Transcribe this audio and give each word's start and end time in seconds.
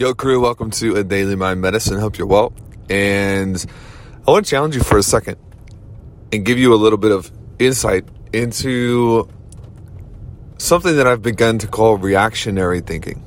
Yo, 0.00 0.14
crew, 0.14 0.40
welcome 0.40 0.70
to 0.70 0.96
a 0.96 1.04
Daily 1.04 1.36
Mind 1.36 1.60
Medicine. 1.60 2.00
Hope 2.00 2.16
you're 2.16 2.26
well. 2.26 2.54
And 2.88 3.62
I 4.26 4.30
want 4.30 4.46
to 4.46 4.50
challenge 4.50 4.74
you 4.74 4.82
for 4.82 4.96
a 4.96 5.02
second 5.02 5.36
and 6.32 6.42
give 6.42 6.58
you 6.58 6.72
a 6.72 6.76
little 6.76 6.96
bit 6.96 7.12
of 7.12 7.30
insight 7.58 8.08
into 8.32 9.28
something 10.56 10.96
that 10.96 11.06
I've 11.06 11.20
begun 11.20 11.58
to 11.58 11.66
call 11.66 11.98
reactionary 11.98 12.80
thinking. 12.80 13.22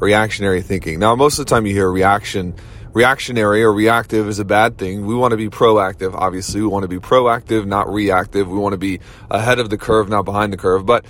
Reactionary 0.00 0.60
thinking. 0.60 0.98
Now, 0.98 1.14
most 1.14 1.38
of 1.38 1.46
the 1.46 1.54
time 1.54 1.66
you 1.66 1.72
hear 1.72 1.88
reaction, 1.88 2.56
reactionary 2.92 3.62
or 3.62 3.72
reactive 3.72 4.28
is 4.28 4.40
a 4.40 4.44
bad 4.44 4.78
thing. 4.78 5.06
We 5.06 5.14
want 5.14 5.30
to 5.30 5.36
be 5.36 5.48
proactive, 5.48 6.14
obviously. 6.14 6.62
We 6.62 6.66
want 6.66 6.82
to 6.82 6.88
be 6.88 6.98
proactive, 6.98 7.64
not 7.64 7.88
reactive. 7.88 8.48
We 8.48 8.58
want 8.58 8.72
to 8.72 8.76
be 8.76 8.98
ahead 9.30 9.60
of 9.60 9.70
the 9.70 9.78
curve, 9.78 10.08
not 10.08 10.24
behind 10.24 10.52
the 10.52 10.56
curve. 10.56 10.84
But 10.84 11.04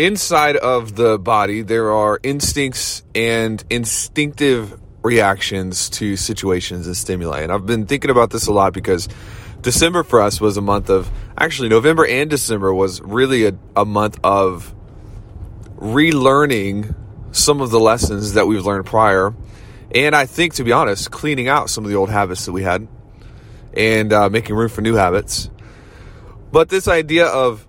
inside 0.00 0.56
of 0.56 0.96
the 0.96 1.18
body, 1.18 1.60
there 1.60 1.92
are 1.92 2.18
instincts 2.22 3.02
and 3.14 3.62
instinctive 3.68 4.80
reactions 5.02 5.90
to 5.90 6.16
situations 6.16 6.86
and 6.86 6.96
stimuli. 6.96 7.40
And 7.40 7.52
I've 7.52 7.66
been 7.66 7.84
thinking 7.84 8.10
about 8.10 8.30
this 8.30 8.46
a 8.46 8.52
lot 8.52 8.72
because 8.72 9.10
December 9.60 10.02
for 10.02 10.22
us 10.22 10.40
was 10.40 10.56
a 10.56 10.62
month 10.62 10.88
of, 10.88 11.10
actually, 11.36 11.68
November 11.68 12.06
and 12.06 12.30
December 12.30 12.72
was 12.72 13.02
really 13.02 13.44
a, 13.44 13.52
a 13.76 13.84
month 13.84 14.18
of 14.24 14.74
relearning 15.76 16.94
some 17.32 17.60
of 17.60 17.70
the 17.70 17.78
lessons 17.78 18.32
that 18.32 18.46
we've 18.46 18.64
learned 18.64 18.86
prior. 18.86 19.34
And 19.94 20.16
I 20.16 20.24
think, 20.24 20.54
to 20.54 20.64
be 20.64 20.72
honest, 20.72 21.10
cleaning 21.10 21.48
out 21.48 21.68
some 21.68 21.84
of 21.84 21.90
the 21.90 21.96
old 21.96 22.08
habits 22.08 22.46
that 22.46 22.52
we 22.52 22.62
had 22.62 22.88
and 23.74 24.14
uh, 24.14 24.30
making 24.30 24.56
room 24.56 24.70
for 24.70 24.80
new 24.80 24.94
habits. 24.94 25.50
But 26.50 26.70
this 26.70 26.88
idea 26.88 27.26
of 27.26 27.66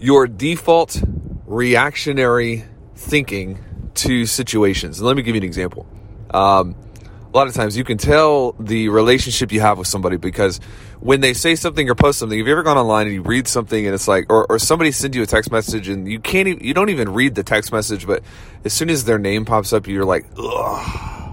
your 0.00 0.26
default 0.26 1.02
reactionary 1.46 2.64
thinking 2.94 3.58
to 3.94 4.26
situations. 4.26 4.98
And 4.98 5.06
let 5.06 5.16
me 5.16 5.22
give 5.22 5.34
you 5.34 5.40
an 5.40 5.46
example. 5.46 5.86
Um, 6.30 6.74
a 7.02 7.36
lot 7.36 7.48
of 7.48 7.54
times 7.54 7.76
you 7.76 7.84
can 7.84 7.98
tell 7.98 8.52
the 8.60 8.88
relationship 8.88 9.50
you 9.50 9.60
have 9.60 9.76
with 9.76 9.88
somebody 9.88 10.16
because 10.16 10.60
when 11.00 11.20
they 11.20 11.34
say 11.34 11.56
something 11.56 11.90
or 11.90 11.94
post 11.94 12.20
something, 12.20 12.38
have 12.38 12.46
you 12.46 12.52
ever 12.52 12.62
gone 12.62 12.78
online 12.78 13.06
and 13.06 13.14
you 13.14 13.22
read 13.22 13.48
something 13.48 13.84
and 13.84 13.94
it's 13.94 14.06
like, 14.06 14.26
or, 14.30 14.46
or 14.48 14.58
somebody 14.58 14.92
sends 14.92 15.16
you 15.16 15.22
a 15.22 15.26
text 15.26 15.50
message 15.50 15.88
and 15.88 16.10
you 16.10 16.20
can't, 16.20 16.46
even, 16.48 16.64
you 16.64 16.74
don't 16.74 16.90
even 16.90 17.12
read 17.12 17.34
the 17.34 17.42
text 17.42 17.72
message, 17.72 18.06
but 18.06 18.22
as 18.64 18.72
soon 18.72 18.88
as 18.88 19.04
their 19.04 19.18
name 19.18 19.44
pops 19.44 19.72
up, 19.72 19.86
you're 19.86 20.04
like, 20.04 20.26
ugh. 20.38 21.32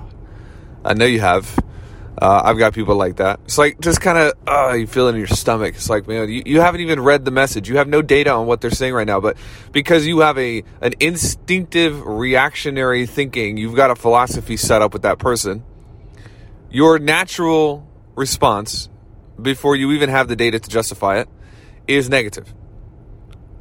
I 0.83 0.93
know 0.95 1.05
you 1.05 1.19
have. 1.19 1.55
Uh, 2.21 2.39
I've 2.45 2.59
got 2.59 2.75
people 2.75 2.95
like 2.95 3.15
that. 3.15 3.39
It's 3.45 3.57
like 3.57 3.79
just 3.81 3.99
kind 3.99 4.15
of 4.15 4.33
uh, 4.47 4.73
you 4.73 4.85
feel 4.85 5.07
it 5.07 5.13
in 5.13 5.17
your 5.17 5.25
stomach. 5.25 5.73
It's 5.73 5.89
like 5.89 6.07
man, 6.07 6.29
you, 6.29 6.43
you 6.45 6.61
haven't 6.61 6.81
even 6.81 6.99
read 6.99 7.25
the 7.25 7.31
message. 7.31 7.67
You 7.67 7.77
have 7.77 7.87
no 7.87 8.03
data 8.03 8.31
on 8.31 8.45
what 8.45 8.61
they're 8.61 8.69
saying 8.69 8.93
right 8.93 9.07
now, 9.07 9.19
but 9.19 9.37
because 9.71 10.05
you 10.05 10.19
have 10.19 10.37
a 10.37 10.63
an 10.81 10.93
instinctive 10.99 12.05
reactionary 12.05 13.07
thinking, 13.07 13.57
you've 13.57 13.75
got 13.75 13.89
a 13.89 13.95
philosophy 13.95 14.55
set 14.55 14.83
up 14.83 14.93
with 14.93 15.01
that 15.01 15.17
person. 15.17 15.63
Your 16.69 16.99
natural 16.99 17.89
response, 18.15 18.87
before 19.41 19.75
you 19.75 19.91
even 19.93 20.09
have 20.09 20.27
the 20.27 20.35
data 20.35 20.59
to 20.59 20.69
justify 20.69 21.21
it, 21.21 21.29
is 21.87 22.07
negative. 22.07 22.53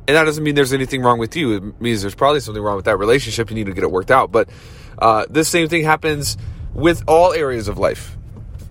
And 0.06 0.16
that 0.16 0.24
doesn't 0.24 0.44
mean 0.44 0.54
there's 0.54 0.74
anything 0.74 1.00
wrong 1.00 1.18
with 1.18 1.34
you. 1.34 1.56
It 1.56 1.80
means 1.80 2.02
there's 2.02 2.14
probably 2.14 2.40
something 2.40 2.62
wrong 2.62 2.76
with 2.76 2.84
that 2.84 2.98
relationship. 2.98 3.48
You 3.48 3.56
need 3.56 3.66
to 3.66 3.72
get 3.72 3.84
it 3.84 3.90
worked 3.90 4.10
out. 4.10 4.30
But 4.30 4.50
uh, 4.98 5.24
this 5.30 5.48
same 5.48 5.68
thing 5.68 5.84
happens 5.84 6.36
with 6.74 7.02
all 7.08 7.32
areas 7.32 7.66
of 7.66 7.78
life 7.78 8.18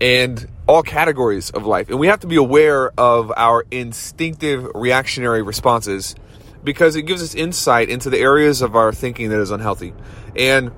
and 0.00 0.48
all 0.66 0.82
categories 0.82 1.50
of 1.50 1.66
life. 1.66 1.90
And 1.90 1.98
we 1.98 2.06
have 2.06 2.20
to 2.20 2.26
be 2.26 2.36
aware 2.36 2.90
of 2.98 3.32
our 3.36 3.66
instinctive 3.70 4.70
reactionary 4.74 5.42
responses 5.42 6.14
because 6.62 6.96
it 6.96 7.02
gives 7.02 7.22
us 7.22 7.34
insight 7.34 7.88
into 7.88 8.10
the 8.10 8.18
areas 8.18 8.62
of 8.62 8.76
our 8.76 8.92
thinking 8.92 9.30
that 9.30 9.40
is 9.40 9.50
unhealthy. 9.50 9.92
And, 10.36 10.72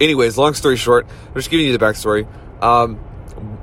anyways, 0.00 0.36
long 0.36 0.54
story 0.54 0.76
short, 0.76 1.06
I'm 1.28 1.34
just 1.34 1.50
giving 1.50 1.66
you 1.66 1.76
the 1.76 1.84
backstory. 1.84 2.26
Um, 2.62 2.98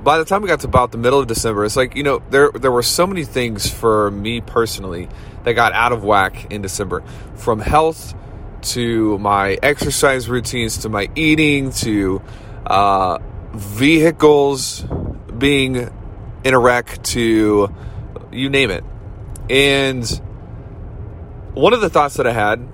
by 0.03 0.17
the 0.17 0.25
time 0.25 0.41
we 0.41 0.47
got 0.47 0.59
to 0.61 0.67
about 0.67 0.91
the 0.91 0.97
middle 0.97 1.19
of 1.19 1.27
December, 1.27 1.65
it's 1.65 1.75
like, 1.75 1.95
you 1.95 2.03
know, 2.03 2.21
there, 2.29 2.51
there 2.51 2.71
were 2.71 2.83
so 2.83 3.07
many 3.07 3.23
things 3.23 3.69
for 3.69 4.11
me 4.11 4.41
personally 4.41 5.09
that 5.43 5.53
got 5.53 5.73
out 5.73 5.91
of 5.91 6.03
whack 6.03 6.51
in 6.51 6.61
December 6.61 7.03
from 7.35 7.59
health 7.59 8.13
to 8.61 9.17
my 9.17 9.57
exercise 9.61 10.29
routines 10.29 10.79
to 10.79 10.89
my 10.89 11.09
eating 11.15 11.71
to, 11.71 12.21
uh, 12.65 13.17
vehicles 13.53 14.83
being 15.37 15.75
in 16.43 16.53
a 16.53 16.59
wreck 16.59 17.01
to 17.03 17.73
you 18.31 18.49
name 18.49 18.71
it. 18.71 18.83
And 19.49 20.05
one 21.53 21.73
of 21.73 21.81
the 21.81 21.89
thoughts 21.89 22.15
that 22.15 22.27
I 22.27 22.31
had 22.31 22.67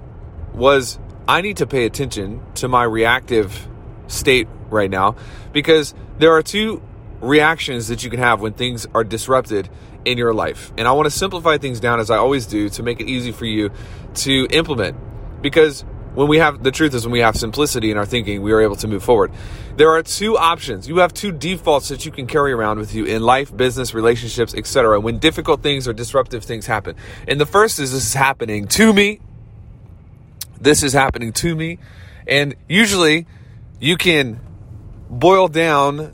was 0.54 1.00
I 1.28 1.42
need 1.42 1.58
to 1.58 1.68
pay 1.68 1.86
attention 1.86 2.42
to 2.56 2.68
my 2.68 2.84
reactive 2.84 3.68
state 4.08 4.48
right 4.70 4.90
now 4.90 5.16
because 5.52 5.94
there 6.18 6.34
are 6.34 6.42
two 6.42 6.82
reactions 7.22 7.90
that 7.90 8.04
you 8.04 8.10
can 8.10 8.20
have 8.20 8.42
when 8.42 8.54
things 8.54 8.88
are 8.94 9.04
disrupted 9.04 9.70
in 10.06 10.18
your 10.18 10.34
life. 10.34 10.72
And 10.78 10.88
I 10.88 10.94
want 10.94 11.06
to 11.08 11.12
simplify 11.12 11.58
things 11.58 11.80
down 11.80 12.00
as 12.00 12.10
I 12.10 12.18
always 12.18 12.46
do 12.46 12.70
to 12.70 12.84
make 12.84 13.00
it 13.02 13.08
easy 13.08 13.32
for 13.32 13.46
you 13.46 13.72
to 14.16 14.48
implement 14.52 14.98
because 15.42 15.84
when 16.16 16.28
we 16.28 16.38
have 16.38 16.64
the 16.64 16.72
truth 16.72 16.94
is 16.94 17.06
when 17.06 17.12
we 17.12 17.20
have 17.20 17.36
simplicity 17.36 17.92
in 17.92 17.98
our 17.98 18.06
thinking 18.06 18.42
we 18.42 18.52
are 18.52 18.62
able 18.62 18.76
to 18.78 18.88
move 18.88 19.04
forward. 19.04 19.32
There 19.78 19.92
are 19.92 20.04
two 20.04 20.38
options. 20.38 20.88
You 20.88 20.98
have 20.98 21.14
two 21.14 21.32
defaults 21.32 21.90
that 21.90 22.06
you 22.06 22.12
can 22.12 22.28
carry 22.28 22.52
around 22.52 22.80
with 22.80 22.94
you 22.94 23.06
in 23.06 23.22
life 23.22 23.56
business 23.56 23.94
relationships 23.94 24.54
etc 24.54 25.00
when 25.00 25.20
difficult 25.20 25.62
things 25.62 25.88
or 25.88 25.94
disruptive 25.94 26.44
things 26.44 26.66
happen. 26.66 26.96
And 27.28 27.40
the 27.40 27.46
first 27.46 27.80
is 27.80 27.92
this 27.92 28.08
is 28.08 28.14
happening 28.14 28.68
to 28.70 28.92
me. 28.92 29.22
This 30.60 30.84
is 30.84 30.94
happening 30.94 31.32
to 31.34 31.56
me. 31.56 31.80
And 32.28 32.56
usually 32.68 33.28
you 33.80 33.96
can 33.96 34.42
boil 35.10 35.48
down 35.48 36.14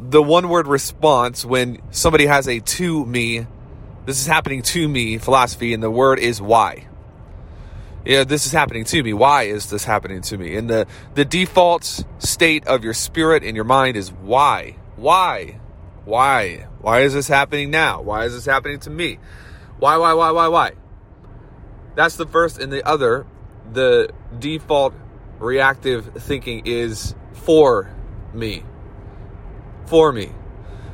the 0.00 0.22
one 0.22 0.48
word 0.48 0.66
response 0.66 1.44
when 1.44 1.80
somebody 1.90 2.26
has 2.26 2.48
a 2.48 2.60
to 2.60 3.04
me. 3.06 3.46
This 4.06 4.20
is 4.20 4.26
happening 4.26 4.62
to 4.62 4.88
me 4.88 5.18
philosophy 5.18 5.74
and 5.74 5.82
the 5.82 5.90
word 5.90 6.18
is 6.18 6.40
why 6.40 6.86
yeah, 8.06 8.24
this 8.24 8.46
is 8.46 8.52
happening 8.52 8.84
to 8.84 9.02
me. 9.02 9.12
Why 9.12 9.44
is 9.44 9.68
this 9.68 9.84
happening 9.84 10.22
to 10.22 10.38
me? 10.38 10.56
And 10.56 10.70
the, 10.70 10.86
the 11.14 11.24
default 11.24 12.04
state 12.18 12.66
of 12.66 12.84
your 12.84 12.94
spirit 12.94 13.42
and 13.42 13.56
your 13.56 13.64
mind 13.64 13.96
is 13.96 14.12
why? 14.12 14.76
Why? 14.96 15.58
Why? 16.04 16.68
Why 16.80 17.00
is 17.00 17.14
this 17.14 17.26
happening 17.26 17.70
now? 17.70 18.00
Why 18.02 18.24
is 18.24 18.34
this 18.34 18.46
happening 18.46 18.78
to 18.80 18.90
me? 18.90 19.18
Why, 19.78 19.96
why, 19.96 20.12
why, 20.14 20.30
why, 20.30 20.48
why? 20.48 20.72
That's 21.96 22.16
the 22.16 22.26
first. 22.26 22.58
And 22.58 22.72
the 22.72 22.86
other, 22.86 23.26
the 23.72 24.10
default 24.38 24.94
reactive 25.40 26.12
thinking 26.22 26.62
is 26.64 27.14
for 27.32 27.92
me. 28.32 28.62
For 29.86 30.12
me. 30.12 30.30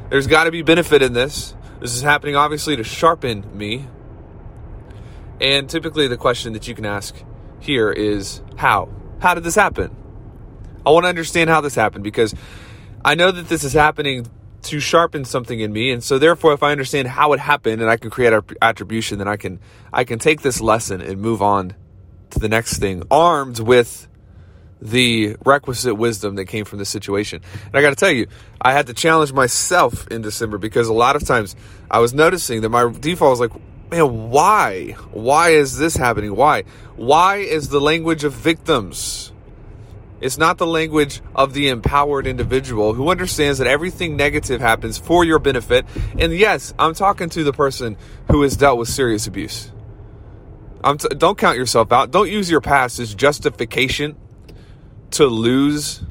There's 0.08 0.26
got 0.26 0.44
to 0.44 0.50
be 0.50 0.62
benefit 0.62 1.02
in 1.02 1.12
this. 1.12 1.54
This 1.80 1.94
is 1.94 2.02
happening 2.02 2.36
obviously 2.36 2.76
to 2.76 2.84
sharpen 2.84 3.56
me, 3.56 3.86
and 5.42 5.68
typically, 5.68 6.06
the 6.06 6.16
question 6.16 6.52
that 6.52 6.68
you 6.68 6.74
can 6.74 6.86
ask 6.86 7.16
here 7.58 7.90
is 7.90 8.40
how? 8.56 8.88
How 9.18 9.34
did 9.34 9.42
this 9.42 9.56
happen? 9.56 9.94
I 10.86 10.90
want 10.90 11.04
to 11.04 11.08
understand 11.08 11.50
how 11.50 11.60
this 11.60 11.74
happened 11.74 12.04
because 12.04 12.32
I 13.04 13.16
know 13.16 13.32
that 13.32 13.48
this 13.48 13.64
is 13.64 13.72
happening 13.72 14.28
to 14.62 14.78
sharpen 14.78 15.24
something 15.24 15.58
in 15.58 15.72
me 15.72 15.90
and 15.90 16.04
so 16.04 16.20
therefore 16.20 16.52
if 16.52 16.62
i 16.62 16.70
understand 16.70 17.08
how 17.08 17.32
it 17.32 17.40
happened 17.40 17.82
and 17.82 17.90
i 17.90 17.96
can 17.96 18.10
create 18.10 18.32
attribution 18.62 19.18
then 19.18 19.26
i 19.26 19.36
can 19.36 19.58
i 19.92 20.04
can 20.04 20.20
take 20.20 20.40
this 20.40 20.60
lesson 20.60 21.00
and 21.00 21.20
move 21.20 21.42
on 21.42 21.74
to 22.30 22.38
the 22.38 22.48
next 22.48 22.78
thing 22.78 23.02
armed 23.10 23.58
with 23.58 24.06
the 24.80 25.36
requisite 25.44 25.96
wisdom 25.96 26.36
that 26.36 26.44
came 26.44 26.64
from 26.64 26.78
this 26.78 26.88
situation 26.88 27.42
and 27.66 27.74
i 27.74 27.82
got 27.82 27.90
to 27.90 27.96
tell 27.96 28.10
you 28.10 28.28
i 28.60 28.72
had 28.72 28.86
to 28.86 28.94
challenge 28.94 29.32
myself 29.32 30.06
in 30.08 30.22
december 30.22 30.58
because 30.58 30.86
a 30.86 30.92
lot 30.92 31.16
of 31.16 31.24
times 31.24 31.56
i 31.90 31.98
was 31.98 32.14
noticing 32.14 32.60
that 32.60 32.68
my 32.68 32.88
default 33.00 33.30
was 33.30 33.40
like 33.40 33.52
man, 33.92 34.30
why? 34.30 34.92
Why 35.12 35.50
is 35.50 35.78
this 35.78 35.96
happening? 35.96 36.34
Why? 36.34 36.64
Why 36.96 37.36
is 37.36 37.68
the 37.68 37.80
language 37.80 38.24
of 38.24 38.32
victims? 38.32 39.32
It's 40.20 40.38
not 40.38 40.56
the 40.56 40.66
language 40.66 41.20
of 41.34 41.52
the 41.52 41.68
empowered 41.68 42.26
individual 42.26 42.94
who 42.94 43.10
understands 43.10 43.58
that 43.58 43.66
everything 43.66 44.16
negative 44.16 44.60
happens 44.60 44.96
for 44.96 45.24
your 45.24 45.38
benefit. 45.38 45.84
And 46.18 46.32
yes, 46.32 46.72
I'm 46.78 46.94
talking 46.94 47.28
to 47.30 47.44
the 47.44 47.52
person 47.52 47.96
who 48.30 48.42
has 48.42 48.56
dealt 48.56 48.78
with 48.78 48.88
serious 48.88 49.26
abuse. 49.26 49.70
T- 50.84 51.08
don't 51.16 51.36
count 51.36 51.58
yourself 51.58 51.92
out. 51.92 52.10
Don't 52.12 52.30
use 52.30 52.50
your 52.50 52.60
past 52.60 52.98
as 52.98 53.14
justification 53.14 54.16
to 55.12 55.26
lose 55.26 56.02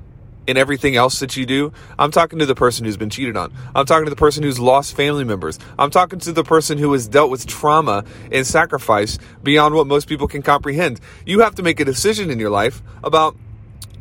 in 0.48 0.58
everything 0.58 0.96
else 0.96 1.20
that 1.20 1.38
you 1.38 1.46
do. 1.46 1.72
I'm 1.98 2.12
talking 2.12 2.40
to 2.40 2.46
the 2.46 2.56
person 2.56 2.86
who's 2.86 2.98
been 2.98 3.10
cheated 3.10 3.38
on. 3.38 3.54
I'm 3.76 3.86
talking 3.86 4.06
to 4.06 4.10
the 4.10 4.16
person 4.16 4.44
who's 4.44 4.60
lost 4.60 4.96
family 4.96 5.24
members. 5.24 5.60
I'm 5.78 5.92
talking 5.92 6.20
to 6.20 6.32
the 6.32 6.44
person 6.44 6.78
who 6.78 6.92
has 6.94 7.08
dealt 7.08 7.30
with 7.30 7.46
trauma 7.46 8.04
and 8.32 8.46
sacrifice 8.46 9.18
beyond 9.44 9.76
what 9.76 9.88
most 9.88 10.08
people 10.08 10.28
can 10.28 10.42
comprehend. 10.42 11.00
You 11.26 11.42
have 11.42 11.56
to 11.56 11.64
make 11.64 11.80
a 11.80 11.86
decision 11.86 12.30
in 12.30 12.40
your 12.40 12.50
life 12.50 12.82
about 13.04 13.36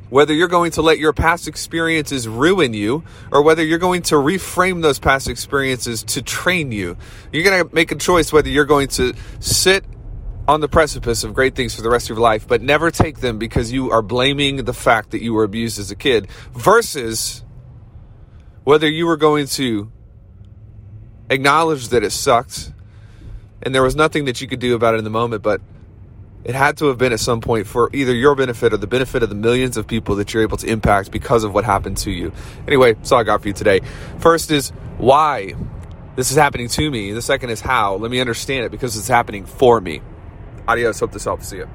whether 0.09 0.35
you're 0.35 0.49
going 0.49 0.73
to 0.73 0.83
let 0.83 0.99
your 0.99 1.13
past 1.13 1.47
experiences 1.47 2.27
ruin 2.27 2.75
you 2.75 3.05
or 3.31 3.43
whether 3.43 3.65
you're 3.65 3.79
going 3.79 4.03
to 4.03 4.17
reframe 4.17 4.83
those 4.83 4.99
past 4.99 5.29
experiences 5.29 6.03
to 6.03 6.21
train 6.21 6.73
you. 6.73 6.97
You're 7.33 7.45
going 7.45 7.69
to 7.69 7.75
make 7.75 7.93
a 7.93 7.97
choice 7.97 8.33
whether 8.33 8.49
you're 8.49 8.65
going 8.65 8.89
to 8.89 9.15
sit 9.39 9.85
on 10.51 10.61
the 10.61 10.69
precipice 10.69 11.23
of 11.23 11.33
great 11.33 11.55
things 11.55 11.77
for 11.77 11.83
the 11.83 11.89
rest 11.89 12.11
of 12.11 12.17
your 12.17 12.23
life, 12.23 12.49
but 12.49 12.61
never 12.61 12.91
take 12.91 13.21
them 13.21 13.39
because 13.39 13.71
you 13.71 13.93
are 13.93 14.03
blaming 14.03 14.57
the 14.65 14.75
fact 14.75 15.13
that 15.13 15.23
you 15.23 15.33
were 15.33 15.45
abused 15.45 15.79
as 15.79 15.93
a 15.93 15.95
kid 15.95 16.27
versus 16.53 17.45
whether 18.65 18.89
you 18.89 19.07
were 19.07 19.17
going 19.17 19.47
to 19.47 19.93
acknowledge 21.31 21.89
that 21.89 22.03
it 22.03 22.11
sucked 22.11 22.73
and 23.63 23.73
there 23.73 23.83
was 23.83 23.95
nothing 23.95 24.25
that 24.25 24.41
you 24.41 24.49
could 24.49 24.59
do 24.59 24.75
about 24.75 24.95
it 24.95 24.99
in 24.99 25.05
the 25.05 25.11
moment, 25.11 25.45
but 25.45 25.61
it 26.43 26.57
had 26.57 26.79
to 26.79 26.87
have 26.87 26.99
been 26.99 27.13
at 27.13 27.21
some 27.21 27.41
point 27.41 27.69
for 27.69 27.89
either 27.93 28.13
your 28.13 28.35
benefit 28.35 28.73
or 28.73 28.79
the 28.79 28.89
benefit 28.89 29.23
of 29.23 29.29
the 29.29 29.37
millions 29.37 29.77
of 29.77 29.87
people 29.87 30.17
that 30.17 30.35
you're 30.35 30.43
able 30.43 30.57
to 30.57 30.67
impact 30.67 31.13
because 31.13 31.45
of 31.45 31.55
what 31.55 31.65
happened 31.65 31.99
to 31.99 32.11
you. 32.11 32.33
Anyway, 32.67 32.95
that's 32.95 33.13
all 33.13 33.21
I 33.21 33.23
got 33.23 33.43
for 33.43 33.49
you 33.49 33.55
today. 33.55 33.83
First 34.19 34.51
is 34.51 34.71
why 34.99 35.55
this 36.17 36.33
is 36.33 36.37
happening 36.37 36.69
to 36.69 36.91
me. 36.91 37.13
The 37.13 37.23
second 37.23 37.51
is 37.51 37.61
how. 37.61 37.95
Let 37.95 38.11
me 38.11 38.21
understand 38.21 38.65
it 38.65 38.73
because 38.73 38.97
it's 38.97 39.07
happening 39.07 39.45
for 39.45 39.81
me. 39.81 40.01
Adios. 40.71 41.01
Hope 41.01 41.13
this 41.13 41.25
helps. 41.25 41.49
See 41.49 41.57
you. 41.57 41.69